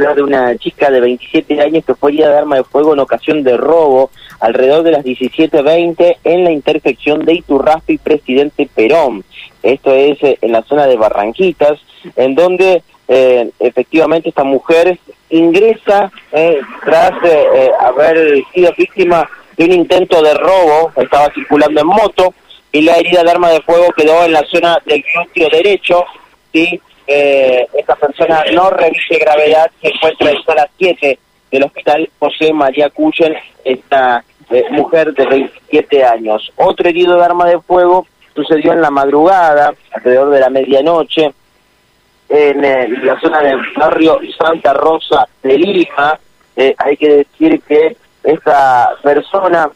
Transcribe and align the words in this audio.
de 0.00 0.22
una 0.22 0.56
chica 0.56 0.90
de 0.90 1.00
27 1.00 1.60
años 1.60 1.84
que 1.84 1.94
fue 1.94 2.10
herida 2.10 2.30
de 2.30 2.38
arma 2.38 2.56
de 2.56 2.64
fuego 2.64 2.94
en 2.94 3.00
ocasión 3.00 3.42
de 3.42 3.56
robo 3.56 4.10
alrededor 4.40 4.82
de 4.82 4.92
las 4.92 5.04
17.20 5.04 6.16
en 6.24 6.44
la 6.44 6.50
intersección 6.50 7.24
de 7.24 7.34
Iturraspe 7.34 7.92
y 7.92 7.98
Presidente 7.98 8.68
Perón. 8.74 9.24
Esto 9.62 9.92
es 9.92 10.22
eh, 10.22 10.38
en 10.40 10.52
la 10.52 10.62
zona 10.62 10.86
de 10.86 10.96
Barranquitas, 10.96 11.78
en 12.16 12.34
donde 12.34 12.82
eh, 13.08 13.50
efectivamente 13.58 14.30
esta 14.30 14.44
mujer 14.44 14.98
ingresa 15.28 16.10
eh, 16.32 16.60
tras 16.84 17.12
haber 17.80 18.42
sido 18.54 18.72
víctima 18.76 19.28
de 19.56 19.64
un 19.66 19.72
intento 19.72 20.22
de 20.22 20.32
robo, 20.34 20.92
estaba 20.96 21.30
circulando 21.34 21.82
en 21.82 21.86
moto, 21.86 22.34
y 22.72 22.80
la 22.80 22.96
herida 22.96 23.22
de 23.22 23.30
arma 23.30 23.50
de 23.50 23.60
fuego 23.60 23.92
quedó 23.94 24.24
en 24.24 24.32
la 24.32 24.44
zona 24.46 24.78
del 24.86 25.04
glúteo 25.12 25.50
derecho, 25.50 26.04
¿sí? 26.52 26.80
Eh, 27.12 27.66
esta 27.76 27.96
persona 27.96 28.44
no 28.52 28.70
revise 28.70 29.18
gravedad, 29.18 29.68
se 29.82 29.88
encuentra 29.88 30.30
en 30.30 30.42
sala 30.44 30.70
7 30.78 31.18
del 31.50 31.64
hospital 31.64 32.08
José 32.20 32.52
María 32.52 32.88
Cuyen, 32.90 33.34
esta 33.64 34.24
eh, 34.48 34.64
mujer 34.70 35.12
de 35.14 35.26
27 35.26 36.04
años. 36.04 36.52
Otro 36.54 36.88
herido 36.88 37.16
de 37.16 37.24
arma 37.24 37.46
de 37.46 37.58
fuego 37.60 38.06
sucedió 38.32 38.72
en 38.72 38.80
la 38.80 38.90
madrugada, 38.90 39.74
alrededor 39.90 40.30
de 40.30 40.38
la 40.38 40.50
medianoche, 40.50 41.34
en 42.28 42.64
eh, 42.64 42.88
la 43.02 43.18
zona 43.18 43.40
del 43.40 43.58
barrio 43.76 44.20
Santa 44.38 44.72
Rosa 44.72 45.26
de 45.42 45.58
Lima. 45.58 46.16
Eh, 46.54 46.76
hay 46.78 46.96
que 46.96 47.08
decir 47.08 47.60
que 47.62 47.96
esta 48.22 48.90
persona 49.02 49.68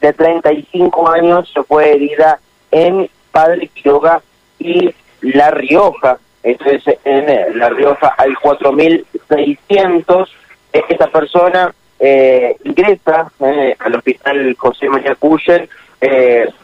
de 0.00 0.12
35 0.12 1.08
años 1.10 1.48
se 1.54 1.62
fue 1.62 1.92
herida 1.92 2.40
en 2.72 3.08
Padre 3.30 3.68
Quiroga 3.68 4.20
y 4.58 4.92
La 5.20 5.52
Rioja 5.52 6.18
esto 6.42 6.70
es 6.70 6.86
en 7.04 7.28
eh, 7.28 7.46
La 7.54 7.68
Rioja 7.68 8.14
hay 8.16 8.32
4.600. 8.32 10.28
Esta 10.72 11.06
persona 11.08 11.74
eh, 11.98 12.56
ingresa 12.64 13.30
eh, 13.40 13.76
al 13.78 13.94
hospital 13.96 14.54
José 14.56 14.88
María 14.88 15.14
Cuyen 15.16 15.68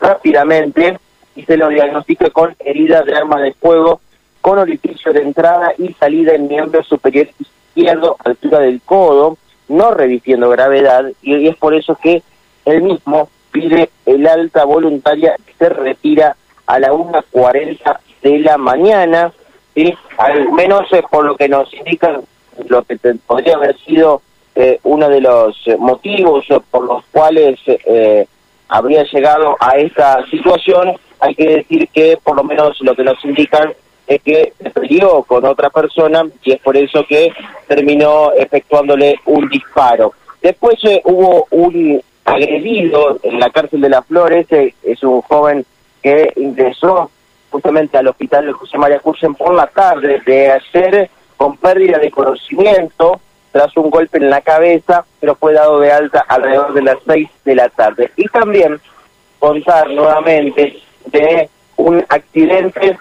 rápidamente 0.01 0.99
y 1.35 1.43
se 1.43 1.59
lo 1.59 1.69
diagnostica 1.69 2.31
con 2.31 2.57
herida 2.59 3.03
de 3.03 3.15
arma 3.15 3.41
de 3.43 3.53
fuego 3.53 4.01
con 4.41 4.59
orificio 4.59 5.13
de 5.13 5.23
entrada 5.23 5.75
y 5.77 5.93
salida 5.95 6.35
en 6.35 6.47
miembro 6.47 6.83
superior 6.85 7.29
izquierdo, 7.39 8.17
altura 8.25 8.61
del 8.61 8.81
codo, 8.81 9.37
no 9.69 9.91
revistiendo 9.91 10.49
gravedad, 10.49 11.05
y 11.21 11.49
es 11.49 11.57
por 11.57 11.75
eso 11.75 11.97
que 11.97 12.23
él 12.65 12.83
mismo 12.83 13.29
pide 13.51 13.91
el 14.07 14.27
alta 14.27 14.65
voluntaria 14.65 15.35
que 15.45 15.53
se 15.59 15.69
retira 15.69 16.37
a 16.67 16.79
la 16.79 16.93
1.40 16.93 17.99
de 18.23 18.39
la 18.39 18.57
mañana. 18.57 19.33
¿Sí? 19.77 19.95
al 20.17 20.51
menos 20.53 20.91
eh, 20.93 21.03
por 21.09 21.25
lo 21.25 21.37
que 21.37 21.49
nos 21.49 21.73
indican 21.73 22.23
lo 22.69 22.83
que 22.83 22.97
podría 23.27 23.57
haber 23.57 23.79
sido 23.81 24.23
eh, 24.55 24.81
uno 24.85 25.09
de 25.09 25.21
los 25.21 25.57
eh, 25.69 25.77
motivos 25.77 26.47
por 26.71 26.85
los 26.85 27.05
cuales 27.13 27.61
habría 28.69 29.05
llegado 29.05 29.57
a 29.61 29.77
esta 29.77 30.25
situación, 30.27 30.95
hay 31.21 31.35
que 31.35 31.49
decir 31.59 31.89
que 31.93 32.19
por 32.23 32.37
lo 32.37 32.43
menos 32.43 32.81
lo 32.81 32.97
que 32.97 33.05
nos 33.05 33.23
indican 33.25 33.73
es 34.07 34.23
que 34.23 34.55
se 34.61 34.71
peleó 34.71 35.23
con 35.23 35.45
otra 35.45 35.71
persona 35.71 36.25
y 36.43 36.53
es 36.53 36.61
por 36.61 36.77
eso 36.77 37.05
que 37.07 37.33
terminó 37.69 38.33
efectuándole 38.33 39.21
un 39.27 39.49
disparo. 39.49 40.13
Después 40.43 40.79
hubo 41.05 41.47
un 41.51 42.03
agredido 42.25 43.19
en 43.23 43.39
la 43.39 43.51
cárcel 43.51 43.81
de 43.83 43.91
las 43.91 44.07
Flores, 44.07 44.47
es 44.51 45.03
un 45.03 45.21
joven 45.23 45.65
que 46.03 46.33
ingresó 46.37 47.11
justamente 47.51 47.97
al 47.99 48.09
hospital 48.09 48.47
de 48.47 48.53
José 48.53 48.79
María 48.79 48.99
Cursen 49.01 49.35
por 49.35 49.55
la 49.55 49.67
tarde 49.67 50.21
de 50.25 50.51
ayer 50.53 51.11
con 51.37 51.57
pérdida 51.57 51.99
de 51.99 52.11
conocimiento 52.11 53.21
tras 53.53 53.77
un 53.77 53.91
golpe 53.91 54.19
en 54.19 54.29
la 54.29 54.43
cabeza, 54.43 55.05
pero 55.21 55.35
fue 55.35 55.55
dado 55.55 55.81
de 55.81 55.91
alta 55.91 56.25
alrededor 56.29 56.75
de 56.75 56.83
las 56.83 56.99
seis 57.07 57.29
de 57.45 57.55
la 57.55 57.69
tarde. 57.69 58.11
Y 58.17 58.29
también 58.29 58.81
contar 59.39 59.89
nuevamente 59.91 60.83
de 61.07 61.49
un 61.77 62.05
accidente 62.09 62.99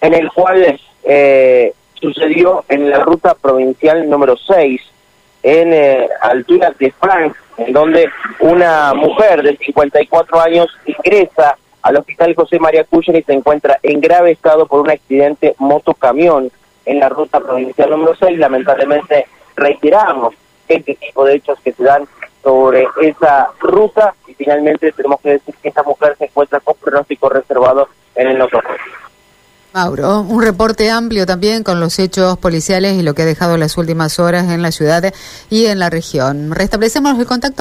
en 0.00 0.14
el 0.14 0.30
cual 0.32 0.80
eh, 1.04 1.72
sucedió 1.94 2.64
en 2.68 2.90
la 2.90 3.00
ruta 3.00 3.34
provincial 3.34 4.08
número 4.08 4.36
6, 4.36 4.80
en 5.42 5.72
eh, 5.72 6.08
altura 6.20 6.72
de 6.78 6.90
Frank, 6.92 7.34
en 7.56 7.72
donde 7.72 8.08
una 8.40 8.94
mujer 8.94 9.42
de 9.42 9.56
54 9.56 10.40
años 10.40 10.68
ingresa 10.86 11.56
al 11.82 11.96
hospital 11.96 12.34
José 12.34 12.58
María 12.58 12.84
Cuyen 12.84 13.16
y 13.16 13.22
se 13.22 13.32
encuentra 13.32 13.78
en 13.82 14.00
grave 14.00 14.32
estado 14.32 14.66
por 14.66 14.80
un 14.80 14.90
accidente 14.90 15.54
motocamión 15.58 16.50
en 16.84 17.00
la 17.00 17.08
ruta 17.08 17.40
provincial 17.40 17.90
número 17.90 18.14
6. 18.16 18.38
Lamentablemente 18.38 19.26
reiteramos 19.56 20.34
este 20.68 20.94
tipo 20.94 21.24
de 21.24 21.36
hechos 21.36 21.58
que 21.62 21.72
se 21.72 21.82
dan 21.82 22.06
sobre 22.42 22.86
esa 23.00 23.48
ruta 23.60 24.14
y 24.26 24.34
finalmente 24.34 24.92
tenemos 24.92 25.20
que 25.20 25.30
decir 25.30 25.54
que 25.62 25.68
esta 25.68 25.82
mujer 25.82 26.16
se 26.18 26.26
encuentra 26.26 26.60
con 26.60 26.74
pronóstico 26.76 27.28
reservado 27.28 27.88
en 28.14 28.28
el 28.28 28.38
nosotros. 28.38 28.76
Mauro, 29.74 30.22
un 30.22 30.42
reporte 30.42 30.90
amplio 30.90 31.26
también 31.26 31.62
con 31.62 31.78
los 31.78 31.98
hechos 31.98 32.38
policiales 32.38 32.94
y 32.94 33.02
lo 33.02 33.14
que 33.14 33.22
ha 33.22 33.26
dejado 33.26 33.58
las 33.58 33.76
últimas 33.76 34.18
horas 34.18 34.50
en 34.50 34.62
la 34.62 34.72
ciudad 34.72 35.12
y 35.50 35.66
en 35.66 35.78
la 35.78 35.90
región. 35.90 36.52
Restablecemos 36.52 37.18
el 37.18 37.26
contacto. 37.26 37.56